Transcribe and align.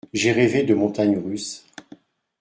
J’ai 0.13 0.31
rêvé 0.31 0.63
de 0.63 0.73
montagnes 0.73 1.19
russes. 1.19 1.63